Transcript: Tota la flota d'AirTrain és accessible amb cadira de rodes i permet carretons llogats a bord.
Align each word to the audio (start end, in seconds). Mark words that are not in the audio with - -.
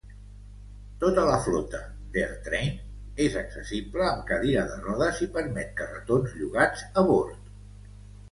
Tota 1.01 1.23
la 1.29 1.33
flota 1.47 1.81
d'AirTrain 2.15 2.79
és 3.27 3.35
accessible 3.43 4.07
amb 4.13 4.25
cadira 4.31 4.63
de 4.71 4.79
rodes 4.87 5.21
i 5.25 5.29
permet 5.37 5.71
carretons 5.83 6.33
llogats 6.41 6.87
a 7.03 7.05
bord. 7.11 7.53